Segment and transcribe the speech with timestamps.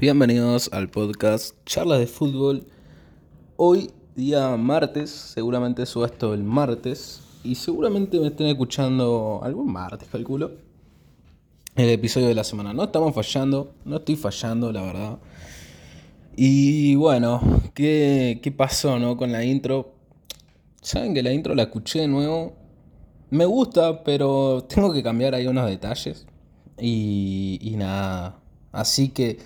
[0.00, 2.66] Bienvenidos al podcast Charlas de Fútbol.
[3.56, 7.22] Hoy, día martes, seguramente subo esto el martes.
[7.44, 10.50] Y seguramente me estén escuchando algún martes, calculo.
[11.76, 12.74] El episodio de la semana.
[12.74, 15.18] No estamos fallando, no estoy fallando, la verdad.
[16.34, 17.40] Y bueno,
[17.72, 19.16] ¿qué, qué pasó no?
[19.16, 19.94] con la intro?
[20.82, 22.56] Saben que la intro la escuché de nuevo.
[23.30, 26.26] Me gusta, pero tengo que cambiar ahí unos detalles.
[26.80, 28.40] Y, y nada.
[28.72, 29.38] Así que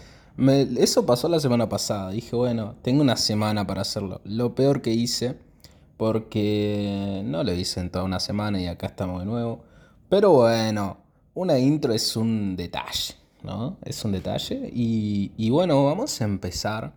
[0.79, 2.10] eso pasó la semana pasada.
[2.10, 4.20] Dije, bueno, tengo una semana para hacerlo.
[4.24, 5.37] Lo peor que hice,
[5.97, 9.64] porque no lo hice en toda una semana y acá estamos de nuevo.
[10.09, 10.98] Pero bueno,
[11.34, 13.77] una intro es un detalle, ¿no?
[13.84, 14.70] Es un detalle.
[14.73, 16.92] Y, y bueno, vamos a empezar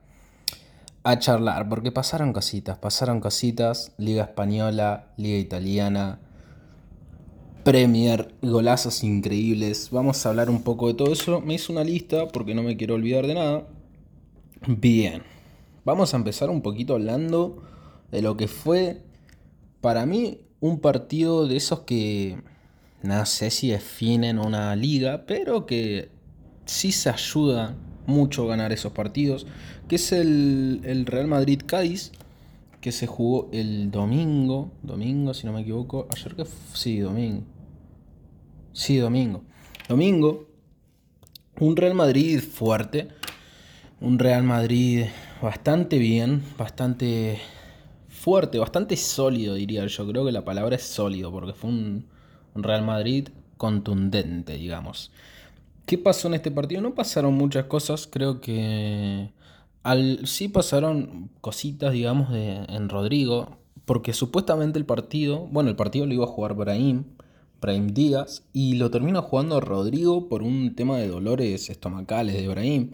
[1.03, 3.91] a charlar, porque pasaron cositas, pasaron cositas.
[3.97, 6.19] Liga Española, Liga Italiana
[7.63, 9.89] Premier, golazos increíbles.
[9.91, 11.41] Vamos a hablar un poco de todo eso.
[11.41, 13.67] Me hice una lista porque no me quiero olvidar de nada.
[14.67, 15.23] Bien,
[15.85, 17.63] vamos a empezar un poquito hablando
[18.11, 19.01] de lo que fue
[19.81, 22.37] para mí un partido de esos que
[23.01, 26.09] no sé si definen una liga, pero que
[26.65, 27.75] sí se ayuda
[28.05, 29.47] mucho a ganar esos partidos,
[29.87, 32.11] que es el, Real Madrid-Cádiz,
[32.81, 37.43] que se jugó el domingo, domingo si no me equivoco, ayer que sí, domingo.
[38.73, 39.43] Sí, domingo.
[39.87, 40.47] Domingo,
[41.59, 43.09] un Real Madrid fuerte,
[43.99, 45.05] un Real Madrid
[45.41, 47.39] bastante bien, bastante
[48.09, 50.07] fuerte, bastante sólido diría yo.
[50.07, 52.07] Creo que la palabra es sólido porque fue un,
[52.55, 55.11] un Real Madrid contundente, digamos.
[55.85, 56.81] ¿Qué pasó en este partido?
[56.81, 59.29] No pasaron muchas cosas, creo que
[59.83, 66.05] al, sí pasaron cositas, digamos, de, en Rodrigo, porque supuestamente el partido, bueno, el partido
[66.05, 67.03] lo iba a jugar Brahim,
[67.61, 72.91] Brahim Díaz, y lo termina jugando Rodrigo por un tema de dolores estomacales de Brahim.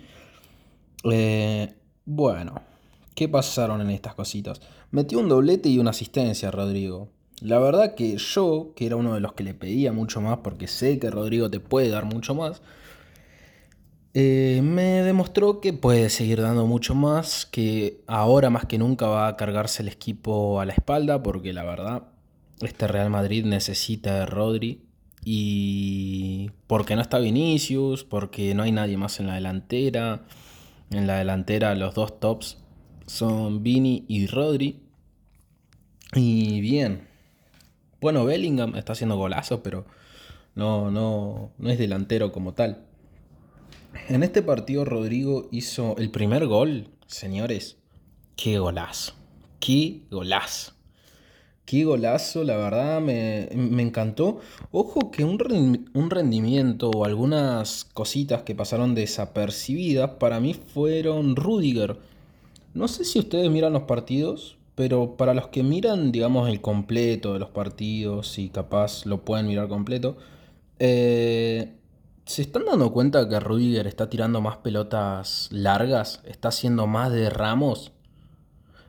[1.04, 1.74] Eh,
[2.06, 2.62] bueno,
[3.16, 4.62] ¿qué pasaron en estas cositas?
[4.92, 7.10] Metió un doblete y una asistencia Rodrigo.
[7.42, 10.68] La verdad que yo, que era uno de los que le pedía mucho más, porque
[10.68, 12.62] sé que Rodrigo te puede dar mucho más,
[14.13, 19.28] eh, me demostró que puede seguir dando mucho más, que ahora más que nunca va
[19.28, 22.03] a cargarse el equipo a la espalda, porque la verdad,
[22.62, 24.84] este Real Madrid necesita de Rodri.
[25.23, 30.23] Y porque no está Vinicius, porque no hay nadie más en la delantera.
[30.90, 32.57] En la delantera los dos tops
[33.07, 34.81] son Vini y Rodri.
[36.13, 37.07] Y bien.
[38.00, 39.85] Bueno, Bellingham está haciendo golazos, pero
[40.56, 42.87] no, no, no es delantero como tal.
[44.09, 47.78] En este partido Rodrigo hizo el primer gol, señores.
[48.35, 49.13] Qué golazo.
[49.59, 50.74] Qué golazo.
[51.66, 53.50] Qué golazo, la verdad me,
[53.81, 54.40] encantó.
[54.72, 61.97] Ojo que un, un, rendimiento o algunas cositas que pasaron desapercibidas para mí fueron Rudiger.
[62.74, 67.34] No sé si ustedes miran los partidos, pero para los que miran, digamos, el completo
[67.34, 70.16] de los partidos y capaz lo pueden mirar completo,
[70.79, 71.77] eh,
[72.28, 76.20] ¿Se están dando cuenta que Rudiger está tirando más pelotas largas?
[76.26, 77.94] ¿Está haciendo más de Ramos?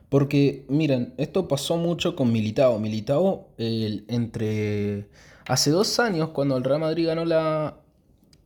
[0.09, 2.79] Porque, miren, esto pasó mucho con Militao.
[2.79, 5.07] Militao, entre.
[5.47, 7.77] Hace dos años, cuando el Real Madrid ganó la,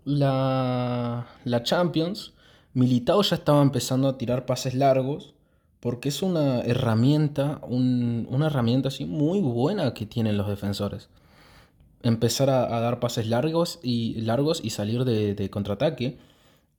[0.06, 2.34] la, la Champions,
[2.76, 5.34] Militao ya estaba empezando a tirar pases largos.
[5.80, 11.10] Porque es una herramienta, una herramienta así muy buena que tienen los defensores
[12.04, 16.18] empezar a, dar pases largos y, largos y salir de, contraataque.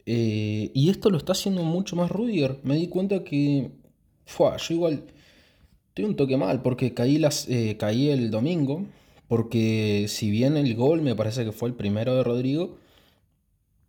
[0.06, 2.60] Eh, y esto lo está haciendo mucho más Rudiger.
[2.62, 3.70] Me di cuenta que
[4.26, 5.04] fue, yo igual
[5.88, 8.86] estoy un toque mal porque caí, las, eh, caí el domingo.
[9.26, 12.76] Porque si bien el gol me parece que fue el primero de Rodrigo,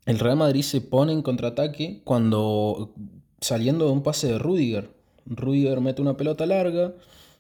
[0.06, 2.94] el Real Madrid se pone en contraataque cuando
[3.42, 4.90] saliendo de un pase de Rudiger.
[5.26, 6.94] Rudiger mete una pelota larga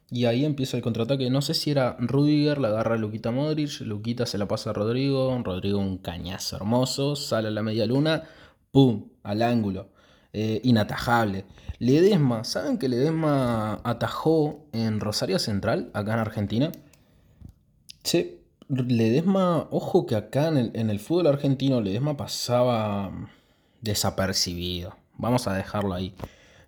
[0.09, 1.29] y ahí empieza el contraataque.
[1.29, 5.37] No sé si era Rudiger, la agarra Luquita Modric, Luquita se la pasa a Rodrigo,
[5.43, 8.23] Rodrigo un cañazo hermoso, sale a la media luna,
[8.71, 9.09] ¡pum!
[9.23, 9.89] al ángulo.
[10.33, 11.45] Eh, inatajable.
[11.79, 16.71] Ledesma, ¿saben que Ledesma atajó en Rosario Central, acá en Argentina?
[18.03, 23.11] Sí, Ledesma, ojo que acá en el, en el fútbol argentino Ledesma pasaba
[23.81, 24.95] desapercibido.
[25.17, 26.13] Vamos a dejarlo ahí.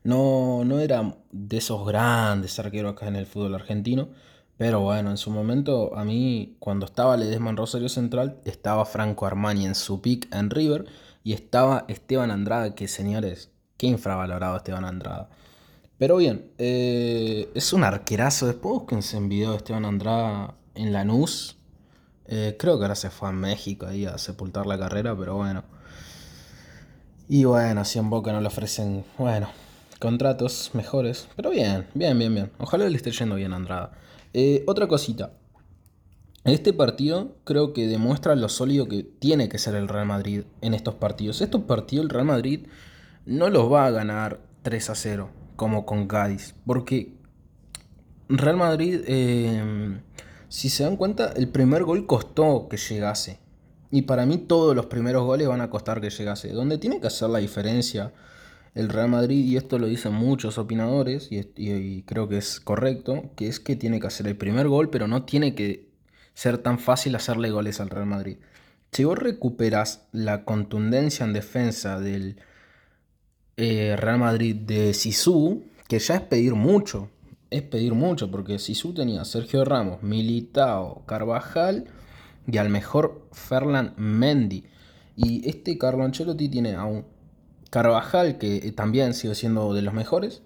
[0.07, 4.07] No, no era de esos grandes arqueros acá en el fútbol argentino.
[4.55, 9.25] Pero bueno, en su momento, a mí, cuando estaba Ledesma en Rosario Central, estaba Franco
[9.25, 10.85] Armani en su pick en River
[11.25, 15.29] y estaba Esteban Andrada, que señores, qué infravalorado Esteban Andrada.
[15.97, 18.47] Pero bien, eh, es un arquerazo.
[18.47, 21.57] Después búsquense en video de Esteban Andrada en Lanús.
[22.27, 25.65] Eh, creo que ahora se fue a México ahí a sepultar la carrera, pero bueno.
[27.27, 29.49] Y bueno, si en Boca no le ofrecen, bueno,
[29.99, 31.27] contratos mejores.
[31.35, 32.51] Pero bien, bien, bien, bien.
[32.59, 33.91] Ojalá le esté yendo bien a Andrada.
[34.33, 35.33] Eh, otra cosita.
[36.43, 40.73] Este partido creo que demuestra lo sólido que tiene que ser el Real Madrid en
[40.73, 41.41] estos partidos.
[41.41, 42.67] Estos partidos el Real Madrid
[43.25, 46.55] no los va a ganar 3 a 0 como con Cádiz.
[46.65, 47.17] Porque
[48.29, 49.99] Real Madrid, eh,
[50.47, 53.39] si se dan cuenta, el primer gol costó que llegase.
[53.91, 56.49] Y para mí todos los primeros goles van a costar que llegase.
[56.53, 58.13] Donde tiene que hacer la diferencia
[58.77, 63.47] el Real Madrid, y esto lo dicen muchos opinadores, y, creo que es correcto, que
[63.47, 65.89] es que tiene que hacer el primer gol, pero no tiene que
[66.35, 68.37] ser tan fácil hacerle goles al Real Madrid.
[68.91, 72.39] Si vos recuperas la contundencia en defensa del
[73.57, 77.09] eh, Real Madrid de Sisu, que ya es pedir mucho,
[77.49, 81.85] es pedir mucho, porque Sisu tenía Sergio Ramos, Militao, Carvajal
[82.45, 84.65] y al mejor Ferland Mendy.
[85.15, 87.16] Y este Carlo Ancelotti tiene a un
[87.69, 90.41] Carvajal, que también sigue siendo de los mejores.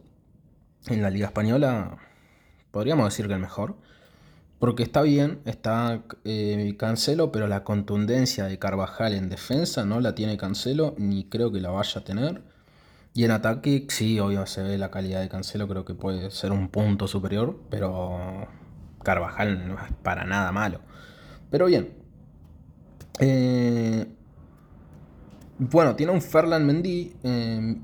[0.88, 1.97] En la Liga Española
[2.71, 3.75] podríamos decir que el mejor.
[4.59, 10.13] Porque está bien, está eh, Cancelo, pero la contundencia de Carvajal en defensa no la
[10.13, 12.44] tiene Cancelo, ni creo que la vaya a tener.
[13.13, 16.51] Y en ataque, sí, obvio se ve la calidad de Cancelo, creo que puede ser
[16.51, 18.47] un punto superior, pero
[19.03, 20.79] Carvajal no es para nada malo.
[21.50, 21.94] Pero bien.
[23.19, 24.06] Eh,
[25.69, 27.83] bueno, tiene un Ferland Mendy, em,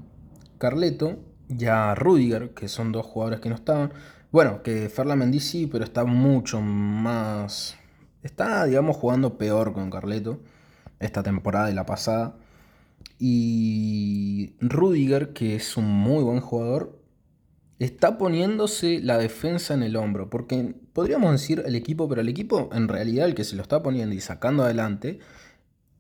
[0.58, 3.94] Carleto y a Rudiger, que son dos jugadores que no estaban.
[4.32, 7.78] Bueno, que Ferland Mendy sí, pero está mucho más.
[8.24, 10.42] Está, digamos, jugando peor con Carleto
[11.00, 12.36] esta temporada y la pasada.
[13.20, 17.00] Y Rudiger, que es un muy buen jugador,
[17.78, 20.32] está poniéndose la defensa en el hombro.
[20.32, 23.84] Porque podríamos decir el equipo, pero el equipo en realidad el que se lo está
[23.84, 25.20] poniendo y sacando adelante.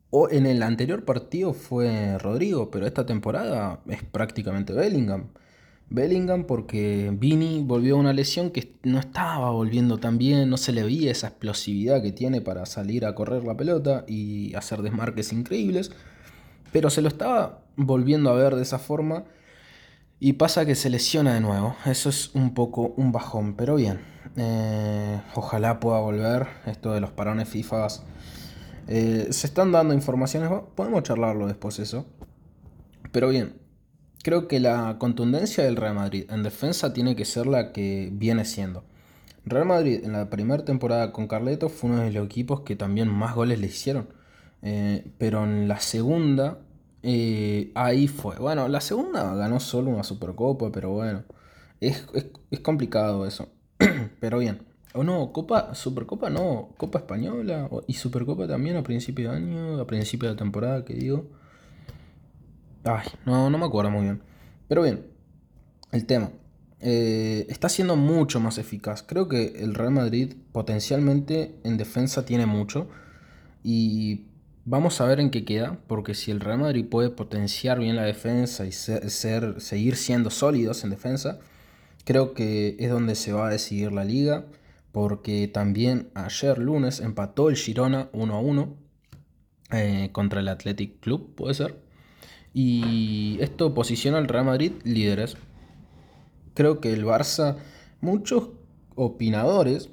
[0.09, 5.29] O en el anterior partido fue Rodrigo, pero esta temporada es prácticamente Bellingham.
[5.89, 10.73] Bellingham porque Vini volvió a una lesión que no estaba volviendo tan bien, no se
[10.73, 15.31] le veía esa explosividad que tiene para salir a correr la pelota y hacer desmarques
[15.31, 15.91] increíbles,
[16.71, 19.25] pero se lo estaba volviendo a ver de esa forma
[20.19, 21.75] y pasa que se lesiona de nuevo.
[21.85, 23.99] Eso es un poco un bajón, pero bien.
[24.35, 26.47] Eh, ojalá pueda volver.
[26.65, 27.87] Esto de los parones FIFA.
[28.87, 30.49] Eh, se están dando informaciones.
[30.75, 32.05] Podemos charlarlo después eso.
[33.11, 33.55] Pero bien.
[34.23, 38.43] Creo que la contundencia del Real Madrid en defensa tiene que ser la que viene
[38.45, 38.83] siendo.
[39.45, 43.07] Real Madrid en la primera temporada con Carleto fue uno de los equipos que también
[43.07, 44.09] más goles le hicieron.
[44.63, 46.59] Eh, pero en la segunda
[47.03, 48.35] eh, ahí fue.
[48.37, 51.23] Bueno, la segunda ganó solo una Supercopa, pero bueno.
[51.79, 52.05] Es,
[52.61, 53.49] complicado eso.
[54.19, 54.61] pero bien.
[54.97, 59.87] O no, Copa, Supercopa no, Copa Española y Supercopa también a principio de año, a
[59.87, 61.29] principio de temporada, que digo.
[62.83, 64.21] Ay, no, no me acuerdo muy bien.
[64.67, 65.05] Pero bien,
[65.91, 66.31] el tema.
[66.79, 69.03] Eh, está siendo mucho más eficaz.
[69.03, 72.87] Creo que el Real Madrid potencialmente en defensa tiene mucho.
[73.63, 74.27] Y
[74.69, 78.03] Vamos a ver en qué queda, porque si el Real Madrid puede potenciar bien la
[78.03, 81.39] defensa y ser, seguir siendo sólidos en defensa,
[82.03, 84.43] creo que es donde se va a decidir la liga,
[84.91, 88.77] porque también ayer lunes empató el Girona 1 a 1
[89.71, 91.81] eh, contra el Athletic Club, puede ser.
[92.53, 95.37] Y esto posiciona al Real Madrid líderes.
[96.53, 97.57] Creo que el Barça,
[98.01, 98.49] muchos
[98.95, 99.89] opinadores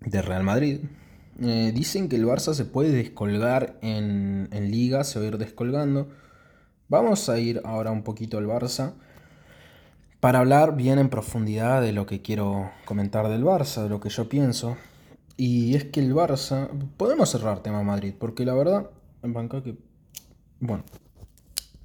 [0.00, 0.80] de Real Madrid,
[1.40, 6.08] eh, dicen que el Barça se puede descolgar en, liga, se va a ir descolgando.
[6.88, 8.94] Vamos a ir ahora un poquito al Barça
[10.24, 14.08] para hablar bien en profundidad de lo que quiero comentar del Barça, de lo que
[14.08, 14.78] yo pienso.
[15.36, 18.88] Y es que el Barça, podemos cerrar tema Madrid, porque la verdad,
[19.22, 19.76] en banca que...
[20.60, 20.82] Bueno,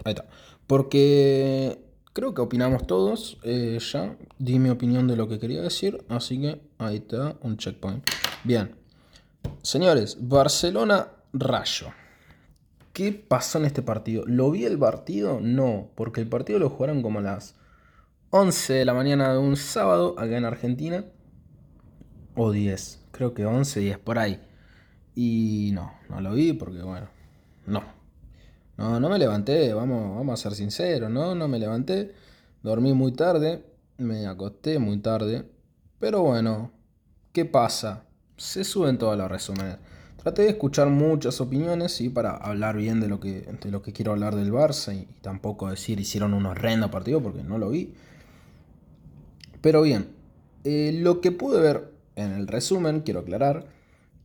[0.06, 0.26] ahí está.
[0.68, 6.06] Porque creo que opinamos todos, eh, ya di mi opinión de lo que quería decir,
[6.08, 8.10] así que ahí está un checkpoint.
[8.46, 8.74] Bien,
[9.64, 11.88] Señores, Barcelona-Rayo.
[12.94, 14.24] ¿Qué pasó en este partido?
[14.28, 15.42] ¿Lo vi el partido?
[15.42, 17.60] No, porque el partido lo jugaron como las
[18.32, 21.06] 11 de la mañana de un sábado acá en Argentina.
[22.36, 24.40] O 10, creo que 11, 10 por ahí.
[25.16, 27.08] Y no, no lo vi porque bueno,
[27.66, 27.84] no.
[28.78, 31.36] No, no me levanté, vamos, vamos a ser sinceros, ¿no?
[31.36, 32.14] No me levanté,
[32.64, 33.66] dormí muy tarde,
[33.98, 35.50] me acosté muy tarde.
[36.00, 36.72] Pero bueno,
[37.34, 38.06] ¿qué pasa?
[38.40, 39.78] se suben todos los resúmenes.
[40.18, 42.10] Traté de escuchar muchas opiniones ¿sí?
[42.10, 45.70] para hablar bien de lo, que, de lo que quiero hablar del Barça y, tampoco
[45.70, 47.94] decir hicieron un horrendo partido porque no lo vi.
[49.62, 50.10] Pero bien,
[50.64, 53.66] eh, lo que pude ver en el resumen, quiero aclarar,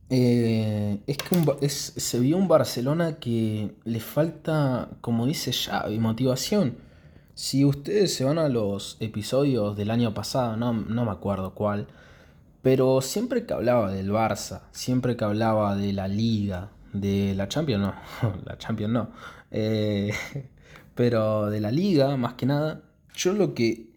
[0.09, 6.77] Eh, es que se vio un Barcelona que le falta, como dice Xavi, motivación.
[7.33, 11.87] Si ustedes se van a los episodios del año pasado, no, no me acuerdo cuál,
[12.61, 17.81] pero siempre que hablaba del Barça, siempre que hablaba de la Liga, de la Champions,
[17.83, 17.95] no,
[18.45, 19.09] la Champions no,
[19.51, 20.13] eh,
[20.95, 22.81] pero de la Liga más que nada,
[23.15, 23.94] yo lo que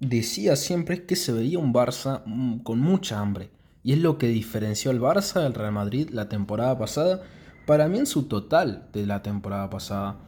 [0.00, 3.50] decía siempre que se veía un Barça mm, con mucha hambre
[3.82, 7.22] y es lo que diferenció al Barça del Real Madrid la temporada pasada,
[7.66, 10.18] para mí en su total de la temporada pasada.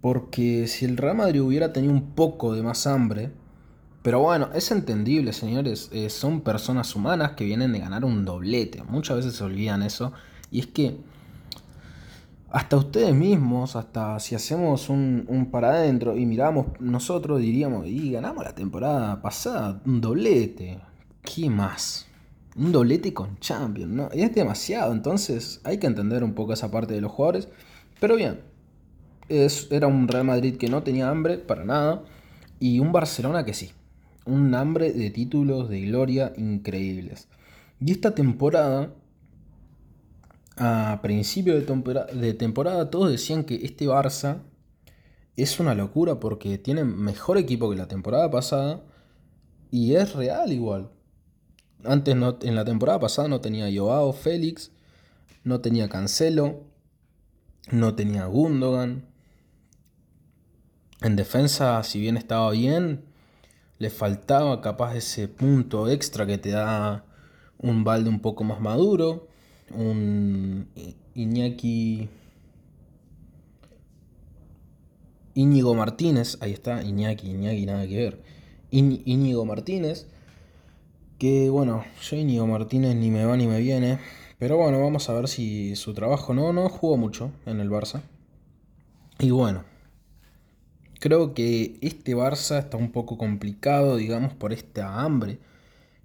[0.00, 3.32] Porque si el Real Madrid hubiera tenido un poco de más hambre,
[4.02, 8.82] pero bueno, es entendible, señores, eh, son personas humanas que vienen de ganar un doblete,
[8.82, 10.12] muchas veces se olvidan eso,
[10.50, 10.98] y es que
[12.50, 18.12] hasta ustedes mismos, hasta si hacemos un, un para adentro y miramos nosotros, diríamos, y
[18.12, 20.80] ganamos la temporada pasada, un doblete,
[21.22, 22.10] ¿qué más?
[22.56, 24.08] un doblete con Champions, ¿no?
[24.12, 27.48] Y es demasiado, entonces hay que entender un poco esa parte de los jugadores.
[28.00, 28.40] Pero bien,
[29.28, 32.02] es, era un Real Madrid que no tenía hambre para nada
[32.58, 33.70] y un Barcelona que sí.
[34.26, 37.28] Un hambre de títulos de gloria increíbles.
[37.80, 38.92] Y esta temporada,
[40.62, 44.42] a principio de, temporada, todos decían que este Barça
[45.34, 48.82] es una locura porque tiene mejor equipo que la temporada pasada
[49.70, 50.90] y es real igual.
[51.82, 54.70] Antes no, en la temporada pasada no tenía Joao Félix,
[55.44, 56.64] no tenía Cancelo,
[57.70, 59.06] no tenía Gundogan.
[61.00, 63.06] En defensa, si bien estaba bien,
[63.78, 67.06] le faltaba capaz ese punto extra que te da
[67.56, 69.29] un balde un poco más maduro,
[69.74, 70.68] un
[71.14, 72.08] Iñaki
[75.34, 78.22] Íñigo Martínez, ahí está, Iñaki, Iñaki, nada que ver.
[78.70, 80.06] Íñigo Martínez
[81.20, 83.98] que bueno, yo Íñigo Martínez ni me va ni me viene.
[84.38, 88.00] Pero bueno, vamos a ver si su trabajo no, no jugó mucho en el Barça.
[89.18, 89.64] Y bueno,
[90.98, 95.38] creo que este Barça está un poco complicado, digamos, por esta hambre.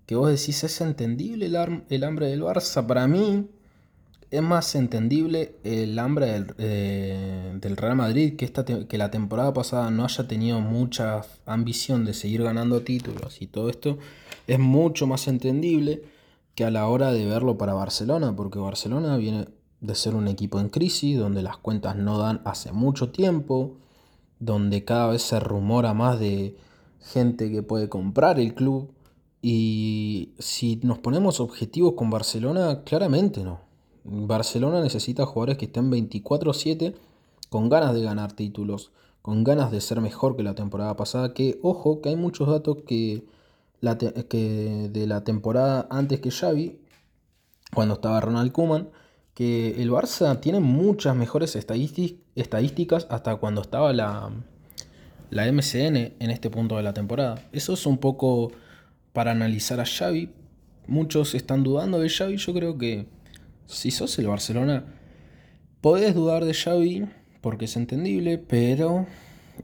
[0.06, 2.86] Que vos decís, ¿es entendible el, el hambre del Barça?
[2.86, 3.48] Para mí,
[4.36, 9.90] es más entendible el hambre del, eh, Real Madrid que, esta que la temporada pasada
[9.92, 13.98] no haya tenido mucha ambición de seguir ganando títulos y todo esto
[14.48, 16.04] es mucho más entendible
[16.56, 19.48] que a la hora de verlo para Barcelona, porque Barcelona viene
[19.82, 23.78] de ser un equipo en crisis, donde las cuentas no dan hace mucho tiempo,
[24.40, 26.58] donde cada vez se rumora más de
[27.02, 28.92] gente que puede comprar el club.
[29.42, 33.60] Y si nos ponemos objetivos con Barcelona, claramente no.
[34.06, 36.96] Barcelona necesita jugadores que estén 24/7
[37.50, 41.60] con ganas de ganar títulos, con ganas de ser mejor que la temporada pasada, que
[41.64, 43.24] ojo, que hay muchos datos que,
[44.30, 46.80] que de la temporada antes que Xavi,
[47.74, 48.90] cuando estaba Ronald Koeman,
[49.34, 54.32] que el Barça tiene muchas mejores estadísticas hasta cuando estaba la,
[55.32, 57.44] la MCN en este punto de la temporada.
[57.52, 58.52] Eso es un poco
[59.14, 60.30] para analizar a Xavi.
[60.88, 63.15] Muchos están dudando de Xavi, yo creo que
[63.66, 64.86] si sos el Barcelona,
[65.82, 67.06] podés dudar de Xavi
[67.42, 69.06] porque es entendible, pero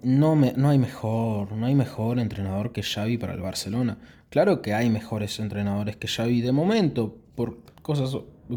[0.03, 3.97] no, me, no hay mejor, no hay mejor entrenador que Xavi para el Barcelona.
[4.29, 8.15] Claro que hay mejores entrenadores que Xavi de momento por cosas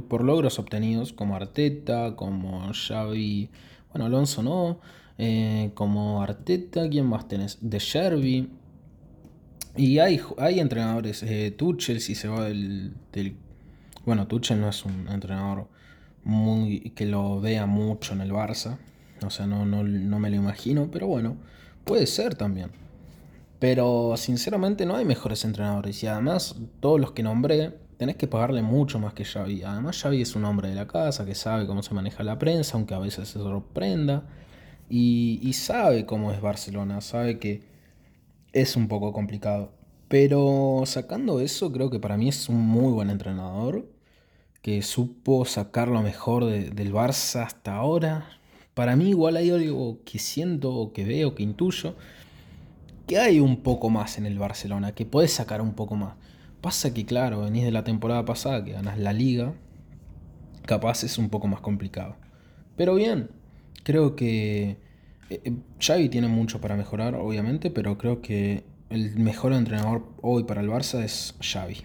[0.08, 3.50] por logros obtenidos como Arteta, como Xavi,
[3.92, 4.80] bueno, Alonso no,
[5.18, 7.58] eh, como Arteta, ¿quién más tenés?
[7.60, 8.50] De Sherby.
[9.76, 13.36] Y hay, hay entrenadores, eh, Tuchel si se va del, del
[14.06, 15.68] bueno, Tuchel no es un entrenador
[16.24, 18.78] muy que lo vea mucho en el Barça.
[19.24, 21.36] O sea, no, no, me lo imagino, pero bueno,
[21.84, 22.70] puede ser también.
[23.58, 26.02] Pero sinceramente no hay mejores entrenadores.
[26.02, 29.62] Y además, todos los que nombré, tenés que pagarle mucho más que Xavi.
[29.62, 32.76] Además, Xavi es un hombre de la casa que sabe cómo se maneja la prensa,
[32.76, 34.24] aunque a veces se sorprenda.
[34.90, 37.62] Y, y sabe cómo es Barcelona, sabe que
[38.52, 39.72] es un poco complicado.
[40.08, 43.93] Pero sacando eso, creo que para mí es un muy buen entrenador
[44.64, 48.26] que supo sacar lo mejor del Barça hasta ahora.
[48.72, 51.96] Para mí igual hay algo que siento o que veo, que intuyo,
[53.06, 56.14] que hay un poco más en el Barcelona, que puedes sacar un poco más.
[56.62, 59.52] Pasa que claro, venís de la temporada pasada que ganas la liga,
[60.64, 62.16] capaz es un poco más complicado.
[62.74, 63.28] Pero bien,
[63.82, 64.78] creo que
[65.28, 70.44] eh, eh, Xavi tiene mucho para mejorar, obviamente, pero creo que el mejor entrenador hoy
[70.44, 71.84] para el Barça es Xavi.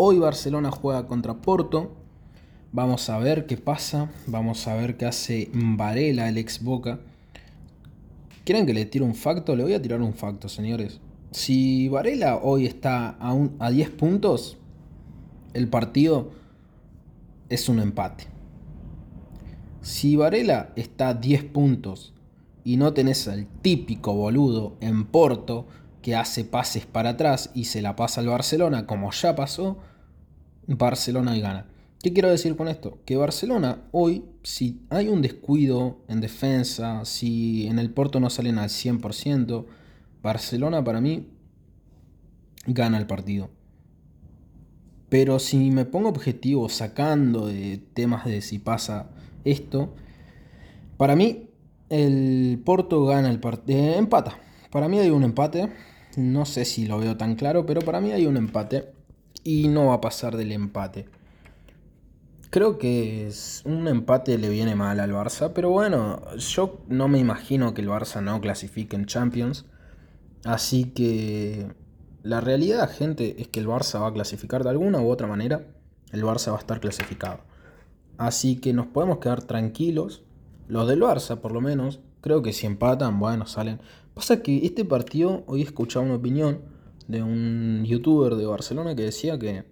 [0.00, 1.90] Hoy Barcelona juega contra Porto.
[2.70, 4.08] Vamos a ver qué pasa.
[4.28, 7.00] Vamos a ver qué hace Varela, el ex Boca.
[8.44, 9.56] ¿Quieren que le tire un facto?
[9.56, 11.00] Le voy a tirar un facto, señores.
[11.32, 14.56] Si Varela hoy está a, a 10 puntos,
[15.52, 16.30] el partido
[17.48, 18.28] es un empate.
[19.80, 22.14] Si Varela está a 10 puntos
[22.62, 25.66] y no tenés al típico boludo en Porto
[26.08, 29.76] que hace pases para atrás y se la pasa al Barcelona, como ya pasó,
[30.66, 31.66] Barcelona y gana.
[32.02, 33.02] ¿Qué quiero decir con esto?
[33.04, 38.56] Que Barcelona hoy, si hay un descuido en defensa, si en el Porto no salen
[38.56, 39.66] al 100%,
[40.22, 41.28] Barcelona para mí
[42.66, 43.50] gana el partido.
[45.10, 49.10] Pero si me pongo objetivo sacando de temas de si pasa
[49.44, 49.94] esto,
[50.96, 51.50] para mí
[51.90, 53.78] el Porto gana el partido.
[53.78, 54.38] Eh, empata.
[54.70, 55.68] Para mí hay un empate.
[56.18, 58.92] No sé si lo veo tan claro, pero para mí hay un empate.
[59.44, 61.06] Y no va a pasar del empate.
[62.50, 63.30] Creo que
[63.64, 67.88] un empate le viene mal al Barça, pero bueno, yo no me imagino que el
[67.88, 69.66] Barça no clasifique en Champions.
[70.44, 71.68] Así que
[72.24, 75.68] la realidad, gente, es que el Barça va a clasificar de alguna u otra manera.
[76.10, 77.38] El Barça va a estar clasificado.
[78.16, 80.24] Así que nos podemos quedar tranquilos.
[80.66, 83.80] Los del Barça, por lo menos, creo que si empatan, bueno, salen.
[84.18, 86.58] Pasa que este partido, hoy he escuchado una opinión
[87.06, 89.62] de un youtuber de Barcelona que decía que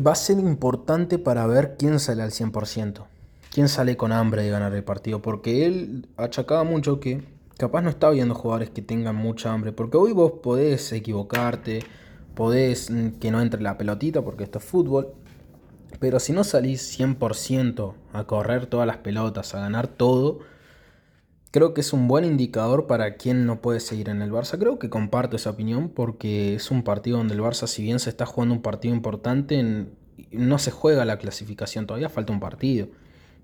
[0.00, 3.04] va a ser importante para ver quién sale al 100%.
[3.52, 5.20] Quién sale con hambre de ganar el partido.
[5.20, 7.22] Porque él achacaba mucho que
[7.58, 11.80] capaz no está viendo jugadores que tengan mucha hambre, porque hoy vos podés equivocarte,
[12.34, 15.12] podés mm, que no entre la pelotita, porque esto es fútbol,
[16.00, 20.38] pero si no salís 100% a correr todas las pelotas, a ganar todo,
[21.56, 24.58] creo que es un buen indicador para quien no puede seguir en el Barça.
[24.58, 28.10] Creo que comparto esa opinión porque es un partido donde el Barça, si bien se
[28.10, 29.86] está jugando un partido importante,
[30.30, 32.88] no se juega la clasificación, todavía falta un partido.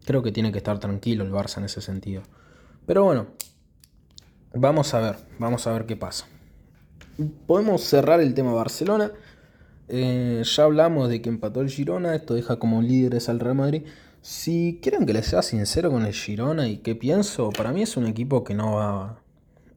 [0.04, 2.22] Creo que tiene que estar tranquilo el Barça en ese sentido.
[2.84, 3.28] Pero bueno,
[4.54, 6.26] Vamos a ver, vamos a ver qué pasa.
[7.46, 9.10] Podemos cerrar el tema Barcelona.
[9.88, 13.84] Eh, ya hablamos de que empató el Girona, esto deja como líderes al Real Madrid.
[14.22, 17.96] Si quieren que les sea sincero con el Girona y qué pienso, para mí es
[17.96, 19.18] un equipo que no va...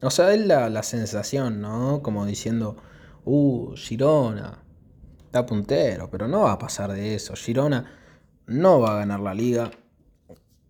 [0.02, 2.04] O sea, es la, la sensación, ¿no?
[2.04, 2.78] Como diciendo,
[3.26, 4.60] uh, Girona,
[5.26, 7.34] está puntero, pero no va a pasar de eso.
[7.36, 7.92] Girona
[8.46, 9.72] no va a ganar la liga,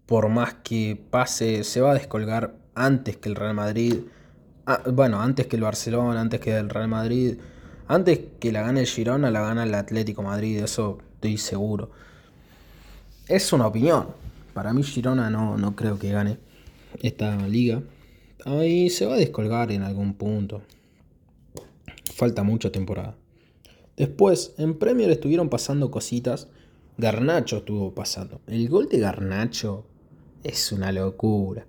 [0.06, 4.04] por más que pase, se va a descolgar antes que el Real Madrid,
[4.94, 7.40] bueno, antes que el Barcelona, antes que el Real Madrid,
[7.90, 11.92] antes que la gane el Girona, la gana el Atlético Madrid, eso estoy seguro.
[13.28, 14.08] Es una opinión.
[14.54, 16.38] Para mí Girona no, no creo que gane
[17.02, 17.82] esta liga.
[18.46, 20.62] Ahí se va a descolgar en algún punto.
[22.14, 23.16] Falta mucha temporada.
[23.98, 26.48] Después, en Premier estuvieron pasando cositas.
[26.98, 28.42] Garnacho estuvo pasando.
[28.48, 29.86] El gol de Garnacho
[30.44, 31.66] es una locura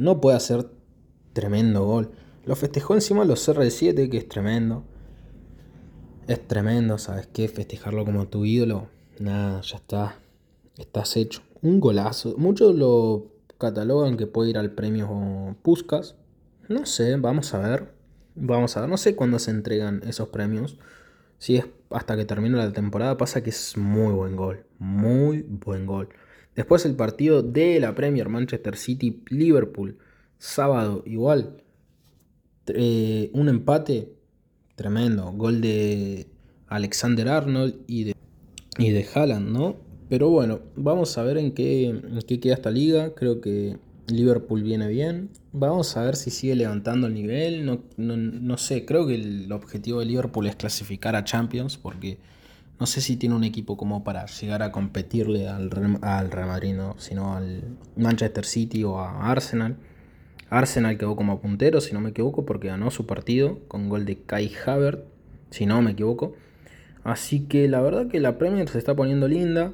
[0.00, 0.66] no puede hacer
[1.34, 2.10] tremendo gol.
[2.46, 4.82] Lo festejó encima los CR7, que es tremendo.
[6.26, 7.48] Es tremendo, ¿sabes qué?
[7.48, 8.88] Festejarlo como tu ídolo.
[9.18, 10.18] Nada, ya está.
[10.80, 11.42] Estás hecho.
[11.60, 12.34] Un golazo.
[12.38, 16.16] Muchos lo catalogan que puede ir al premio Puskas.
[16.68, 17.92] No sé, vamos a ver.
[18.34, 18.88] Vamos a ver.
[18.88, 20.78] No sé cuándo se entregan esos premios.
[21.38, 24.64] Si es hasta que termine la temporada, pasa que es muy buen gol.
[24.78, 26.08] Muy buen gol.
[26.56, 29.98] Después el partido de la Premier Manchester City Liverpool.
[30.38, 31.62] Sábado igual.
[32.68, 34.14] Eh, un empate
[34.76, 35.30] tremendo.
[35.32, 36.26] Gol de
[36.68, 38.16] Alexander Arnold y de,
[38.78, 39.89] y de Haaland, ¿no?
[40.10, 43.14] Pero bueno, vamos a ver en qué, qué queda esta liga.
[43.14, 45.30] Creo que Liverpool viene bien.
[45.52, 47.64] Vamos a ver si sigue levantando el nivel.
[47.64, 52.18] No, no sé, creo que el objetivo de Liverpool es clasificar a Champions porque
[52.80, 55.70] no sé si tiene un equipo como para llegar a competirle al,
[56.02, 57.62] al Real Madrid, sino al
[57.94, 59.76] Manchester City o a Arsenal.
[60.48, 64.16] Arsenal quedó como puntero, si no me equivoco, porque ganó su partido con gol de
[64.22, 65.04] Kai Havertz,
[65.50, 66.34] si no me equivoco.
[67.04, 69.72] Así que la verdad que la Premier se está poniendo linda.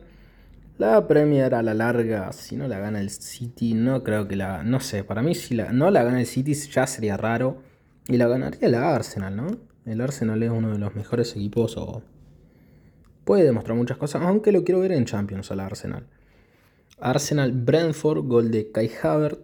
[0.78, 4.62] La Premier a la larga, si no la gana el City, no creo que la...
[4.62, 7.62] No sé, para mí si la, no la gana el City ya sería raro.
[8.08, 9.46] Y la ganaría la Arsenal, ¿no?
[9.86, 12.02] El Arsenal es uno de los mejores equipos o
[13.24, 16.06] Puede demostrar muchas cosas, aunque lo quiero ver en Champions al Arsenal.
[17.00, 19.40] Arsenal Brentford, gol de Kai Havertz.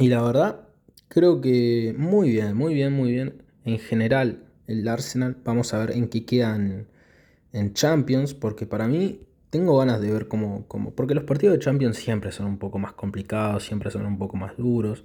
[0.00, 0.68] Y la verdad,
[1.08, 3.42] creo que muy bien, muy bien, muy bien.
[3.64, 6.88] En general, el Arsenal, vamos a ver en qué quedan
[7.52, 9.20] en Champions, porque para mí
[9.56, 12.78] tengo ganas de ver cómo, cómo, porque los partidos de Champions siempre son un poco
[12.78, 15.04] más complicados, siempre son un poco más duros.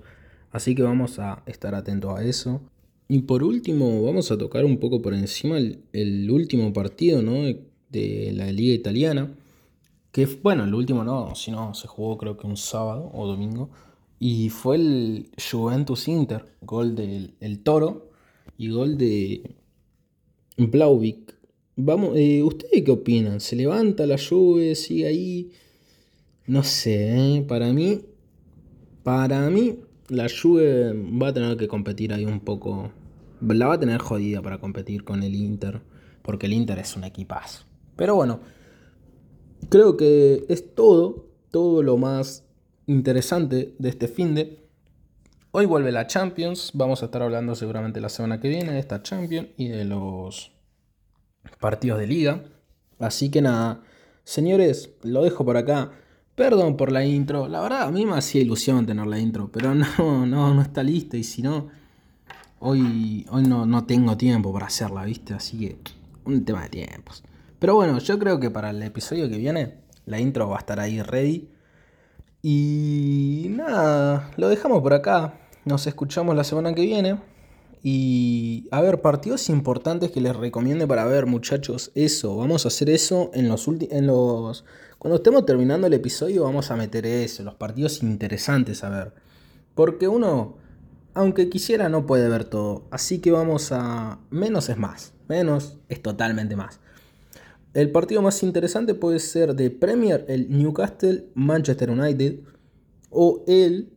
[0.52, 2.60] Así que vamos a estar atentos a eso.
[3.08, 7.44] Y por último, vamos a tocar un poco por encima el, último partido ¿no?
[7.90, 9.34] de la liga italiana.
[10.12, 13.70] Que bueno, el último no, sino se jugó creo que un sábado o domingo.
[14.20, 18.10] Y fue el Juventus Inter, gol del el Toro
[18.58, 19.56] y gol de
[20.58, 21.41] Blauvik.
[21.76, 23.40] Vamos, eh, ¿ustedes qué opinan?
[23.40, 24.76] ¿Se levanta la lluvia?
[24.76, 25.52] ¿Sigue ahí?
[26.48, 27.46] No sé, ¿eh?
[27.48, 28.02] para mí,
[29.04, 29.80] para mí,
[30.10, 32.92] la Juve va a tener que competir ahí un poco.
[33.42, 35.82] La va a tener jodida para competir con el Inter,
[36.22, 37.64] porque el Inter es un equipazo.
[37.96, 38.42] Pero bueno,
[39.70, 42.44] creo que es todo, todo lo más
[42.88, 44.60] interesante de este fin de.
[45.52, 49.02] Hoy vuelve la Champions, vamos a estar hablando seguramente la semana que viene de esta
[49.02, 50.52] Champions y de los
[51.60, 52.44] partidos de liga.
[53.00, 53.82] Así que nada,
[54.24, 55.92] señores, lo dejo por acá.
[56.36, 59.76] Perdón por la intro, la verdad a mí me hacía ilusión tener la intro, pero
[59.98, 61.68] no, no, no está listo y si no,
[62.60, 65.34] hoy, hoy no, no tengo tiempo para hacerla, ¿viste?
[65.34, 65.78] Así que
[66.26, 67.24] un tema de tiempos.
[67.60, 69.76] Pero bueno, yo creo que para el episodio que viene,
[70.06, 71.48] la intro va a estar ahí ready.
[72.42, 75.36] Y nada, lo dejamos por acá.
[75.66, 77.20] Nos escuchamos la semana que viene.
[77.84, 81.92] Y a ver, partidos importantes que les recomiende para ver, muchachos.
[81.96, 83.68] Eso, vamos a hacer eso en los.
[83.68, 84.66] En los.
[85.00, 89.14] Cuando estemos terminando el episodio, vamos a meter eso, los partidos interesantes a ver.
[89.74, 90.58] Porque uno,
[91.16, 92.86] aunque quisiera, no puede ver todo.
[92.92, 94.20] Así que vamos a.
[94.30, 95.14] Menos es más.
[95.28, 96.80] Menos es totalmente más.
[97.74, 102.42] El partido más interesante puede ser de Premier, el Newcastle Manchester United.
[103.10, 103.92] O el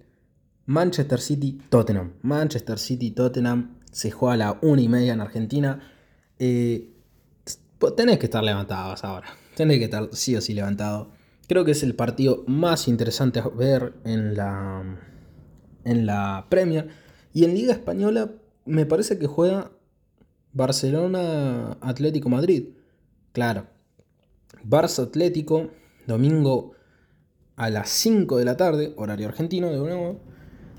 [0.67, 2.15] Manchester City Tottenham.
[2.23, 5.81] Manchester City Tottenham se juega a la una y media en Argentina.
[6.39, 6.91] Eh,
[7.97, 9.29] tenés que estar levantados ahora.
[9.57, 11.11] Tenés que estar sí o sí levantado.
[11.47, 14.83] Creo que es el partido más interesante a ver en la,
[15.85, 16.89] en la Premier.
[17.33, 18.33] Y en Liga Española
[18.65, 19.71] me parece que juega
[20.53, 22.69] Barcelona Atlético Madrid.
[23.33, 23.67] Claro.
[24.67, 25.71] Barça Atlético,
[26.07, 26.73] domingo
[27.57, 30.34] a las 5 de la tarde, horario argentino de nuevo.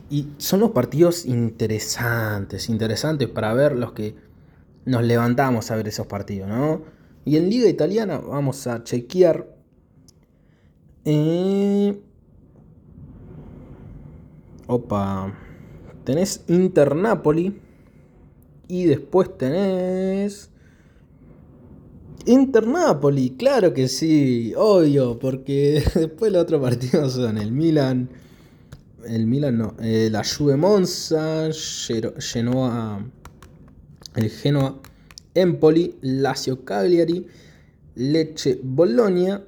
[0.10, 4.16] Y son los partidos interesantes, interesantes para ver los que
[4.86, 6.84] nos levantamos a ver esos partidos, ¿no?
[7.26, 9.50] Y en Liga Italiana vamos a chequear.
[11.06, 12.00] Eh,
[14.68, 15.34] opa.
[16.04, 17.60] Tenés Inter Napoli.
[18.68, 20.52] Y después tenés.
[22.28, 28.10] Inter Napoli, claro que sí, obvio, porque después los otros partidos son el Milan
[29.08, 31.50] el no, eh, la Juve Monza,
[32.20, 33.06] Genoa,
[34.16, 34.82] el Genoa,
[35.34, 37.28] Empoli, Lazio Cagliari,
[37.96, 39.44] Leche Bologna,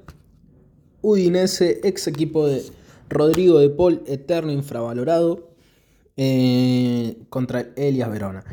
[1.02, 2.62] Udinese, ex equipo de
[3.08, 5.50] Rodrigo de Paul, eterno infravalorado,
[6.16, 8.44] eh, contra el Elias Verona.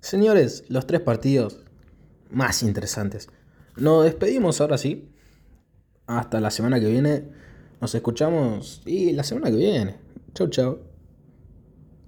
[0.00, 1.60] Señores, los tres partidos
[2.30, 3.28] más interesantes.
[3.76, 5.08] Nos despedimos ahora sí.
[6.06, 7.24] Hasta la semana que viene.
[7.80, 10.01] Nos escuchamos y la semana que viene.
[10.34, 10.91] Ciao, ciao.